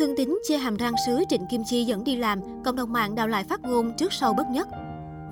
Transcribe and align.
Thương 0.00 0.16
Tín 0.16 0.38
chia 0.42 0.56
hàm 0.56 0.76
răng 0.76 0.94
sứ 1.06 1.24
Trịnh 1.28 1.46
Kim 1.50 1.62
Chi 1.64 1.84
dẫn 1.84 2.04
đi 2.04 2.16
làm, 2.16 2.40
cộng 2.64 2.76
đồng 2.76 2.92
mạng 2.92 3.14
đào 3.14 3.28
lại 3.28 3.44
phát 3.44 3.60
ngôn 3.62 3.92
trước 3.96 4.12
sau 4.12 4.34
bất 4.34 4.46
nhất. 4.50 4.68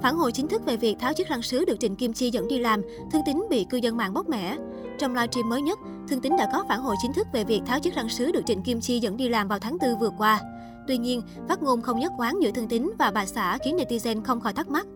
Phản 0.02 0.16
hồi 0.16 0.32
chính 0.32 0.48
thức 0.48 0.62
về 0.66 0.76
việc 0.76 0.96
tháo 0.98 1.12
chiếc 1.12 1.28
răng 1.28 1.42
sứ 1.42 1.64
được 1.64 1.80
Trịnh 1.80 1.96
Kim 1.96 2.12
Chi 2.12 2.30
dẫn 2.30 2.48
đi 2.48 2.58
làm, 2.58 2.82
Thương 3.12 3.22
Tín 3.26 3.42
bị 3.50 3.66
cư 3.70 3.76
dân 3.76 3.96
mạng 3.96 4.14
bóc 4.14 4.28
mẻ. 4.28 4.56
Trong 4.98 5.14
livestream 5.14 5.48
mới 5.48 5.62
nhất, 5.62 5.78
Thương 6.08 6.20
Tín 6.20 6.36
đã 6.38 6.50
có 6.52 6.64
phản 6.68 6.80
hồi 6.80 6.96
chính 7.02 7.12
thức 7.12 7.26
về 7.32 7.44
việc 7.44 7.60
tháo 7.66 7.80
chiếc 7.80 7.94
răng 7.94 8.08
sứ 8.08 8.32
được 8.32 8.40
Trịnh 8.46 8.62
Kim 8.62 8.80
Chi 8.80 8.98
dẫn 8.98 9.16
đi 9.16 9.28
làm 9.28 9.48
vào 9.48 9.58
tháng 9.58 9.76
4 9.80 9.98
vừa 9.98 10.10
qua. 10.18 10.40
Tuy 10.88 10.98
nhiên, 10.98 11.22
phát 11.48 11.62
ngôn 11.62 11.82
không 11.82 11.98
nhất 11.98 12.12
quán 12.18 12.38
giữa 12.42 12.50
Thương 12.50 12.68
Tín 12.68 12.90
và 12.98 13.10
bà 13.10 13.26
xã 13.26 13.58
khiến 13.64 13.76
netizen 13.76 14.22
không 14.24 14.40
khỏi 14.40 14.52
thắc 14.52 14.68
mắc. 14.68 14.86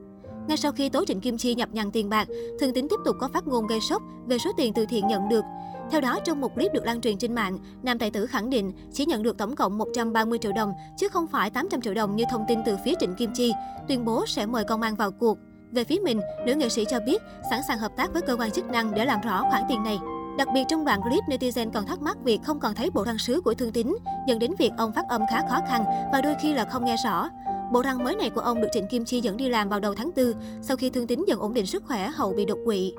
Ngay 0.48 0.57
sau 0.57 0.73
khi 0.73 0.89
tố 0.89 1.04
Trịnh 1.04 1.20
Kim 1.20 1.39
Chi 1.39 1.54
nhập 1.54 1.68
nhằn 1.73 1.91
tiền 1.91 2.09
bạc, 2.09 2.29
Thương 2.61 2.73
Tín 2.73 2.86
tiếp 2.89 3.00
tục 3.04 3.16
có 3.20 3.29
phát 3.29 3.46
ngôn 3.46 3.66
gây 3.66 3.80
sốc 3.80 4.02
về 4.27 4.39
số 4.39 4.50
tiền 4.57 4.73
từ 4.73 4.86
thiện 4.86 5.07
nhận 5.07 5.29
được. 5.29 5.45
Theo 5.91 6.01
đó, 6.01 6.19
trong 6.25 6.41
một 6.41 6.55
clip 6.55 6.73
được 6.73 6.85
lan 6.85 7.01
truyền 7.01 7.19
trên 7.19 7.35
mạng, 7.35 7.59
nam 7.83 7.98
tài 7.98 8.11
tử 8.11 8.27
khẳng 8.27 8.51
định 8.51 8.73
chỉ 8.93 9.07
nhận 9.07 9.23
được 9.23 9.39
tổng 9.39 9.57
cộng 9.57 9.79
130 9.79 10.39
triệu 10.39 10.53
đồng, 10.53 10.73
chứ 10.97 11.09
không 11.09 11.27
phải 11.27 11.51
800 11.51 11.80
triệu 11.80 11.95
đồng 11.95 12.16
như 12.16 12.25
thông 12.30 12.45
tin 12.48 12.59
từ 12.66 12.77
phía 12.84 12.95
Trịnh 13.01 13.15
Kim 13.15 13.30
Chi, 13.34 13.52
tuyên 13.89 14.05
bố 14.05 14.27
sẽ 14.27 14.47
mời 14.47 14.65
công 14.65 14.83
an 14.83 14.95
vào 14.95 15.11
cuộc. 15.11 15.39
Về 15.73 15.84
phía 15.84 15.98
mình, 16.05 16.20
nữ 16.47 16.55
nghệ 16.55 16.69
sĩ 16.69 16.84
cho 16.91 17.01
biết 17.06 17.23
sẵn 17.51 17.61
sàng 17.69 17.79
hợp 17.79 17.92
tác 17.97 18.12
với 18.12 18.23
cơ 18.23 18.37
quan 18.37 18.51
chức 18.51 18.65
năng 18.65 18.95
để 18.95 19.05
làm 19.05 19.20
rõ 19.20 19.42
khoản 19.51 19.62
tiền 19.69 19.83
này. 19.83 19.98
Đặc 20.39 20.48
biệt 20.55 20.65
trong 20.69 20.84
đoạn 20.84 21.01
clip, 21.03 21.25
netizen 21.29 21.70
còn 21.70 21.87
thắc 21.87 22.03
mắc 22.03 22.17
việc 22.25 22.41
không 22.45 22.61
còn 22.61 22.75
thấy 22.75 22.91
bộ 22.91 23.05
răng 23.05 23.19
sứ 23.19 23.41
của 23.41 23.55
Thương 23.55 23.73
Tín, 23.73 23.97
dẫn 24.28 24.39
đến 24.39 24.55
việc 24.59 24.70
ông 24.78 24.92
phát 24.92 25.05
âm 25.09 25.23
khá 25.30 25.41
khó 25.48 25.59
khăn 25.69 25.84
và 26.12 26.20
đôi 26.20 26.34
khi 26.42 26.55
là 26.55 26.64
không 26.64 26.84
nghe 26.84 26.97
rõ. 27.05 27.28
Bộ 27.73 27.83
răng 27.83 28.05
mới 28.05 28.17
này 28.17 28.30
của 28.30 28.41
ông 28.41 28.61
được 28.61 28.69
Trịnh 28.73 28.87
Kim 28.87 29.05
Chi 29.05 29.20
dẫn 29.20 29.37
đi 29.37 29.48
làm 29.48 29.69
vào 29.69 29.80
đầu 29.80 29.95
tháng 29.95 30.11
4, 30.17 30.33
sau 30.62 30.77
khi 30.77 30.91
Thương 30.91 31.06
Tín 31.06 31.25
dần 31.27 31.39
ổn 31.39 31.55
định 31.55 31.67
sức 31.67 31.84
khỏe 31.87 32.11
hậu 32.14 32.33
bị 32.33 32.45
đột 32.45 32.59
quỵ. 32.64 32.95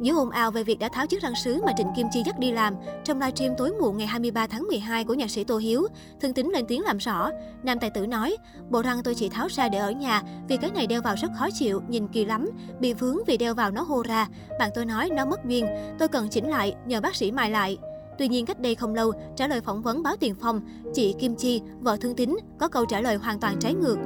Giữa 0.00 0.14
ồn 0.14 0.30
ào 0.30 0.50
về 0.50 0.64
việc 0.64 0.78
đã 0.78 0.88
tháo 0.88 1.06
chiếc 1.06 1.22
răng 1.22 1.34
sứ 1.44 1.62
mà 1.66 1.72
Trịnh 1.76 1.92
Kim 1.96 2.06
Chi 2.12 2.22
dắt 2.26 2.38
đi 2.38 2.52
làm, 2.52 2.74
trong 3.04 3.18
livestream 3.20 3.54
tối 3.58 3.72
muộn 3.80 3.96
ngày 3.96 4.06
23 4.06 4.46
tháng 4.46 4.66
12 4.68 5.04
của 5.04 5.14
nhạc 5.14 5.30
sĩ 5.30 5.44
Tô 5.44 5.58
Hiếu, 5.58 5.86
Thương 6.20 6.32
Tính 6.32 6.50
lên 6.50 6.64
tiếng 6.68 6.82
làm 6.82 6.98
rõ. 6.98 7.30
Nam 7.62 7.78
tài 7.78 7.90
tử 7.90 8.06
nói, 8.06 8.36
bộ 8.70 8.82
răng 8.82 9.02
tôi 9.02 9.14
chỉ 9.14 9.28
tháo 9.28 9.48
ra 9.50 9.68
để 9.68 9.78
ở 9.78 9.90
nhà 9.90 10.22
vì 10.48 10.56
cái 10.56 10.70
này 10.70 10.86
đeo 10.86 11.02
vào 11.02 11.14
rất 11.22 11.28
khó 11.38 11.48
chịu, 11.54 11.82
nhìn 11.88 12.08
kỳ 12.08 12.24
lắm, 12.24 12.50
bị 12.80 12.92
vướng 12.92 13.18
vì 13.26 13.36
đeo 13.36 13.54
vào 13.54 13.70
nó 13.70 13.82
hô 13.82 14.02
ra. 14.02 14.28
Bạn 14.58 14.70
tôi 14.74 14.84
nói 14.84 15.10
nó 15.12 15.24
mất 15.24 15.44
duyên, 15.44 15.66
tôi 15.98 16.08
cần 16.08 16.28
chỉnh 16.28 16.50
lại, 16.50 16.74
nhờ 16.86 17.00
bác 17.00 17.16
sĩ 17.16 17.32
mài 17.32 17.50
lại. 17.50 17.78
Tuy 18.18 18.28
nhiên 18.28 18.46
cách 18.46 18.60
đây 18.60 18.74
không 18.74 18.94
lâu, 18.94 19.12
trả 19.36 19.48
lời 19.48 19.60
phỏng 19.60 19.82
vấn 19.82 20.02
báo 20.02 20.16
Tiền 20.16 20.34
Phong, 20.40 20.60
chị 20.94 21.14
Kim 21.18 21.36
Chi, 21.36 21.60
vợ 21.80 21.96
Thương 22.00 22.16
Tín, 22.16 22.36
có 22.58 22.68
câu 22.68 22.84
trả 22.86 23.00
lời 23.00 23.16
hoàn 23.16 23.40
toàn 23.40 23.56
trái 23.60 23.74
ngược. 23.74 23.96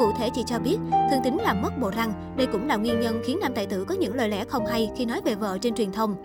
Cụ 0.00 0.12
thể 0.18 0.30
chị 0.34 0.42
cho 0.46 0.58
biết, 0.58 0.78
Thương 1.10 1.22
tính 1.24 1.38
làm 1.40 1.62
mất 1.62 1.78
bộ 1.80 1.90
răng, 1.90 2.12
đây 2.36 2.46
cũng 2.52 2.66
là 2.66 2.76
nguyên 2.76 3.00
nhân 3.00 3.22
khiến 3.24 3.38
nam 3.42 3.52
tài 3.54 3.66
tử 3.66 3.84
có 3.84 3.94
những 3.94 4.14
lời 4.14 4.28
lẽ 4.28 4.44
không 4.44 4.66
hay 4.66 4.90
khi 4.96 5.04
nói 5.04 5.20
về 5.24 5.34
vợ 5.34 5.58
trên 5.58 5.74
truyền 5.74 5.92
thông. 5.92 6.16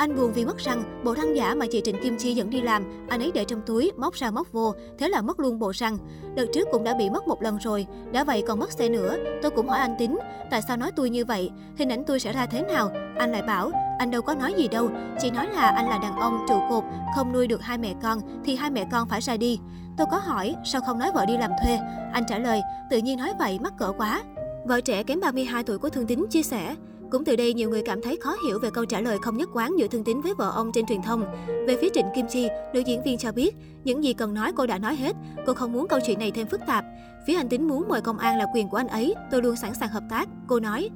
Anh 0.00 0.16
buồn 0.16 0.32
vì 0.32 0.44
mất 0.44 0.58
răng, 0.58 0.82
bộ 1.04 1.14
răng 1.14 1.36
giả 1.36 1.54
mà 1.54 1.66
chị 1.70 1.80
Trịnh 1.84 2.02
Kim 2.02 2.16
Chi 2.18 2.34
dẫn 2.34 2.50
đi 2.50 2.60
làm, 2.60 3.06
anh 3.08 3.20
ấy 3.20 3.30
để 3.34 3.44
trong 3.44 3.60
túi, 3.66 3.92
móc 3.96 4.14
ra 4.14 4.30
móc 4.30 4.52
vô, 4.52 4.74
thế 4.98 5.08
là 5.08 5.22
mất 5.22 5.40
luôn 5.40 5.58
bộ 5.58 5.72
răng. 5.74 5.98
Đợt 6.34 6.46
trước 6.54 6.68
cũng 6.72 6.84
đã 6.84 6.94
bị 6.94 7.10
mất 7.10 7.28
một 7.28 7.42
lần 7.42 7.58
rồi, 7.58 7.86
đã 8.12 8.24
vậy 8.24 8.42
còn 8.48 8.58
mất 8.58 8.72
xe 8.72 8.88
nữa. 8.88 9.16
Tôi 9.42 9.50
cũng 9.50 9.68
hỏi 9.68 9.78
anh 9.78 9.96
Tính, 9.98 10.18
tại 10.50 10.62
sao 10.62 10.76
nói 10.76 10.90
tôi 10.96 11.10
như 11.10 11.24
vậy, 11.24 11.50
hình 11.76 11.88
ảnh 11.88 12.04
tôi 12.04 12.20
sẽ 12.20 12.32
ra 12.32 12.46
thế 12.46 12.62
nào? 12.62 12.90
Anh 13.18 13.32
lại 13.32 13.42
bảo, 13.42 13.70
anh 13.98 14.10
đâu 14.10 14.22
có 14.22 14.34
nói 14.34 14.54
gì 14.56 14.68
đâu, 14.68 14.90
chỉ 15.20 15.30
nói 15.30 15.46
là 15.52 15.68
anh 15.70 15.88
là 15.88 15.98
đàn 15.98 16.16
ông 16.16 16.44
trụ 16.48 16.60
cột, 16.70 16.84
không 17.16 17.32
nuôi 17.32 17.46
được 17.46 17.62
hai 17.62 17.78
mẹ 17.78 17.94
con 18.02 18.20
thì 18.44 18.56
hai 18.56 18.70
mẹ 18.70 18.86
con 18.92 19.08
phải 19.08 19.20
ra 19.20 19.36
đi. 19.36 19.58
Tôi 19.96 20.06
có 20.10 20.16
hỏi, 20.16 20.54
sao 20.64 20.80
không 20.80 20.98
nói 20.98 21.10
vợ 21.14 21.26
đi 21.26 21.36
làm 21.36 21.50
thuê? 21.64 21.78
Anh 22.12 22.24
trả 22.28 22.38
lời, 22.38 22.60
tự 22.90 22.98
nhiên 22.98 23.18
nói 23.18 23.32
vậy 23.38 23.58
mắc 23.62 23.72
cỡ 23.78 23.92
quá. 23.92 24.22
Vợ 24.64 24.80
trẻ 24.80 25.02
kém 25.02 25.20
32 25.20 25.64
tuổi 25.64 25.78
của 25.78 25.88
Thương 25.88 26.06
Tín 26.06 26.26
chia 26.30 26.42
sẻ, 26.42 26.74
cũng 27.10 27.24
từ 27.24 27.36
đây 27.36 27.54
nhiều 27.54 27.70
người 27.70 27.82
cảm 27.82 28.02
thấy 28.02 28.16
khó 28.16 28.36
hiểu 28.46 28.58
về 28.58 28.70
câu 28.70 28.84
trả 28.84 29.00
lời 29.00 29.18
không 29.22 29.36
nhất 29.36 29.48
quán 29.52 29.78
giữa 29.78 29.86
Thương 29.88 30.04
Tín 30.04 30.20
với 30.20 30.34
vợ 30.34 30.52
ông 30.54 30.70
trên 30.74 30.86
truyền 30.86 31.02
thông. 31.02 31.24
Về 31.66 31.76
phía 31.80 31.88
Trịnh 31.94 32.06
Kim 32.14 32.26
Chi, 32.28 32.48
nữ 32.74 32.80
diễn 32.80 33.02
viên 33.02 33.18
cho 33.18 33.32
biết, 33.32 33.56
những 33.84 34.04
gì 34.04 34.12
cần 34.12 34.34
nói 34.34 34.52
cô 34.56 34.66
đã 34.66 34.78
nói 34.78 34.96
hết, 34.96 35.16
cô 35.46 35.54
không 35.54 35.72
muốn 35.72 35.88
câu 35.88 36.00
chuyện 36.06 36.18
này 36.18 36.30
thêm 36.30 36.46
phức 36.46 36.60
tạp. 36.66 36.84
Phía 37.26 37.34
anh 37.34 37.48
Tín 37.48 37.68
muốn 37.68 37.88
mời 37.88 38.00
công 38.00 38.18
an 38.18 38.38
là 38.38 38.46
quyền 38.54 38.68
của 38.68 38.76
anh 38.76 38.88
ấy, 38.88 39.14
tôi 39.30 39.42
luôn 39.42 39.56
sẵn 39.56 39.74
sàng 39.74 39.88
hợp 39.88 40.02
tác. 40.10 40.28
Cô 40.48 40.60
nói, 40.60 40.90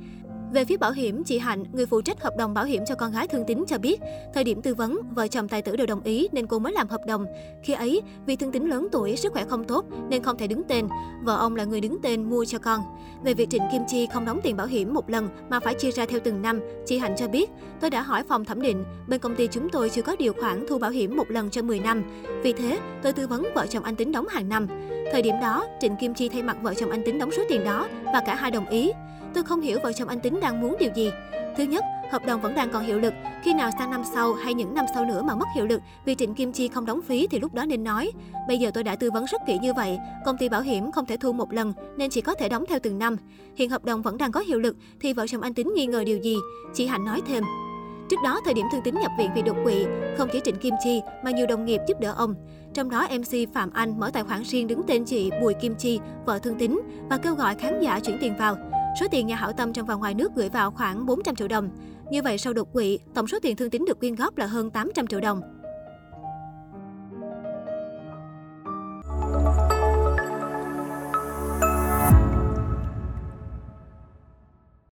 về 0.52 0.64
phía 0.64 0.76
bảo 0.76 0.92
hiểm, 0.92 1.24
chị 1.24 1.38
Hạnh, 1.38 1.64
người 1.72 1.86
phụ 1.86 2.00
trách 2.02 2.22
hợp 2.22 2.36
đồng 2.38 2.54
bảo 2.54 2.64
hiểm 2.64 2.82
cho 2.86 2.94
con 2.94 3.12
gái 3.12 3.28
Thương 3.28 3.44
Tín 3.46 3.64
cho 3.66 3.78
biết, 3.78 4.00
thời 4.34 4.44
điểm 4.44 4.62
tư 4.62 4.74
vấn, 4.74 4.98
vợ 5.14 5.28
chồng 5.28 5.48
tài 5.48 5.62
tử 5.62 5.76
đều 5.76 5.86
đồng 5.86 6.02
ý 6.02 6.28
nên 6.32 6.46
cô 6.46 6.58
mới 6.58 6.72
làm 6.72 6.88
hợp 6.88 7.00
đồng. 7.06 7.26
Khi 7.62 7.72
ấy, 7.72 8.02
vì 8.26 8.36
Thương 8.36 8.52
Tín 8.52 8.64
lớn 8.64 8.88
tuổi, 8.92 9.16
sức 9.16 9.32
khỏe 9.32 9.44
không 9.48 9.64
tốt 9.64 9.84
nên 10.08 10.22
không 10.22 10.38
thể 10.38 10.46
đứng 10.46 10.62
tên. 10.68 10.88
Vợ 11.22 11.36
ông 11.36 11.56
là 11.56 11.64
người 11.64 11.80
đứng 11.80 11.98
tên 12.02 12.24
mua 12.30 12.44
cho 12.44 12.58
con. 12.58 12.80
Về 13.24 13.34
việc 13.34 13.50
Trịnh 13.50 13.62
Kim 13.72 13.82
Chi 13.88 14.06
không 14.12 14.24
đóng 14.24 14.40
tiền 14.42 14.56
bảo 14.56 14.66
hiểm 14.66 14.94
một 14.94 15.10
lần 15.10 15.28
mà 15.50 15.60
phải 15.60 15.74
chia 15.74 15.90
ra 15.90 16.06
theo 16.06 16.20
từng 16.24 16.42
năm, 16.42 16.60
chị 16.86 16.98
Hạnh 16.98 17.14
cho 17.18 17.28
biết, 17.28 17.50
tôi 17.80 17.90
đã 17.90 18.02
hỏi 18.02 18.22
phòng 18.28 18.44
thẩm 18.44 18.62
định, 18.62 18.84
bên 19.08 19.20
công 19.20 19.36
ty 19.36 19.48
chúng 19.50 19.68
tôi 19.68 19.90
chưa 19.90 20.02
có 20.02 20.16
điều 20.18 20.32
khoản 20.32 20.66
thu 20.68 20.78
bảo 20.78 20.90
hiểm 20.90 21.16
một 21.16 21.30
lần 21.30 21.50
cho 21.50 21.62
10 21.62 21.80
năm. 21.80 22.02
Vì 22.42 22.52
thế, 22.52 22.78
tôi 23.02 23.12
tư 23.12 23.26
vấn 23.26 23.46
vợ 23.54 23.66
chồng 23.66 23.84
anh 23.84 23.96
tính 23.96 24.12
đóng 24.12 24.26
hàng 24.28 24.48
năm. 24.48 24.66
Thời 25.12 25.22
điểm 25.22 25.34
đó, 25.40 25.66
Trịnh 25.80 25.96
Kim 25.96 26.14
Chi 26.14 26.28
thay 26.28 26.42
mặt 26.42 26.56
vợ 26.62 26.74
chồng 26.74 26.90
anh 26.90 27.02
tính 27.04 27.18
đóng 27.18 27.30
số 27.30 27.42
tiền 27.48 27.64
đó 27.64 27.88
và 28.04 28.22
cả 28.26 28.34
hai 28.34 28.50
đồng 28.50 28.68
ý. 28.68 28.90
Tôi 29.34 29.44
không 29.44 29.60
hiểu 29.60 29.78
vợ 29.82 29.92
chồng 29.92 30.08
anh 30.08 30.20
Tính 30.20 30.40
đang 30.40 30.60
muốn 30.60 30.76
điều 30.78 30.90
gì. 30.94 31.10
Thứ 31.56 31.64
nhất, 31.64 31.84
hợp 32.10 32.26
đồng 32.26 32.40
vẫn 32.40 32.54
đang 32.54 32.70
còn 32.70 32.84
hiệu 32.84 32.98
lực. 32.98 33.14
Khi 33.42 33.54
nào 33.54 33.70
sang 33.78 33.90
năm 33.90 34.02
sau 34.14 34.34
hay 34.34 34.54
những 34.54 34.74
năm 34.74 34.84
sau 34.94 35.04
nữa 35.04 35.22
mà 35.22 35.34
mất 35.34 35.48
hiệu 35.54 35.66
lực 35.66 35.80
vì 36.04 36.14
Trịnh 36.14 36.34
Kim 36.34 36.52
Chi 36.52 36.68
không 36.68 36.86
đóng 36.86 37.02
phí 37.02 37.26
thì 37.26 37.40
lúc 37.40 37.54
đó 37.54 37.64
nên 37.64 37.84
nói. 37.84 38.10
Bây 38.48 38.58
giờ 38.58 38.70
tôi 38.74 38.84
đã 38.84 38.96
tư 38.96 39.10
vấn 39.10 39.24
rất 39.24 39.40
kỹ 39.46 39.58
như 39.58 39.74
vậy, 39.74 39.98
công 40.24 40.38
ty 40.38 40.48
bảo 40.48 40.60
hiểm 40.60 40.92
không 40.92 41.06
thể 41.06 41.16
thu 41.16 41.32
một 41.32 41.52
lần 41.52 41.72
nên 41.96 42.10
chỉ 42.10 42.20
có 42.20 42.34
thể 42.34 42.48
đóng 42.48 42.64
theo 42.68 42.78
từng 42.82 42.98
năm. 42.98 43.16
Hiện 43.56 43.70
hợp 43.70 43.84
đồng 43.84 44.02
vẫn 44.02 44.18
đang 44.18 44.32
có 44.32 44.40
hiệu 44.40 44.58
lực 44.58 44.76
thì 45.00 45.12
vợ 45.12 45.26
chồng 45.26 45.42
anh 45.42 45.54
Tính 45.54 45.74
nghi 45.74 45.86
ngờ 45.86 46.04
điều 46.04 46.18
gì? 46.18 46.36
Chị 46.74 46.86
Hạnh 46.86 47.04
nói 47.04 47.22
thêm. 47.26 47.44
Trước 48.10 48.16
đó, 48.24 48.40
thời 48.44 48.54
điểm 48.54 48.66
Thương 48.72 48.82
Tín 48.82 48.94
nhập 48.94 49.12
viện 49.18 49.30
vì 49.34 49.42
đột 49.42 49.56
quỵ, 49.64 49.84
không 50.18 50.28
chỉ 50.32 50.40
Trịnh 50.44 50.56
Kim 50.56 50.74
Chi 50.84 51.00
mà 51.24 51.30
nhiều 51.30 51.46
đồng 51.46 51.64
nghiệp 51.64 51.80
giúp 51.88 52.00
đỡ 52.00 52.14
ông. 52.16 52.34
Trong 52.74 52.90
đó, 52.90 53.08
MC 53.10 53.54
Phạm 53.54 53.70
Anh 53.72 54.00
mở 54.00 54.10
tài 54.12 54.24
khoản 54.24 54.42
riêng 54.42 54.66
đứng 54.66 54.82
tên 54.86 55.04
chị 55.04 55.30
Bùi 55.40 55.54
Kim 55.54 55.74
Chi, 55.74 56.00
vợ 56.26 56.38
Thương 56.38 56.58
Tín 56.58 56.80
và 57.10 57.16
kêu 57.18 57.34
gọi 57.34 57.54
khán 57.54 57.80
giả 57.80 58.00
chuyển 58.00 58.18
tiền 58.20 58.34
vào. 58.38 58.56
Số 59.00 59.06
tiền 59.10 59.26
nhà 59.26 59.36
hảo 59.36 59.52
tâm 59.52 59.72
trong 59.72 59.86
và 59.86 59.94
ngoài 59.94 60.14
nước 60.14 60.32
gửi 60.34 60.48
vào 60.48 60.70
khoảng 60.70 61.06
400 61.06 61.36
triệu 61.36 61.48
đồng. 61.48 61.70
Như 62.10 62.22
vậy, 62.22 62.38
sau 62.38 62.52
đột 62.52 62.72
quỵ, 62.72 62.98
tổng 63.14 63.26
số 63.26 63.38
tiền 63.42 63.56
thương 63.56 63.70
tín 63.70 63.84
được 63.88 64.00
quyên 64.00 64.14
góp 64.14 64.36
là 64.36 64.46
hơn 64.46 64.70
800 64.70 65.06
triệu 65.06 65.20
đồng. 65.20 65.40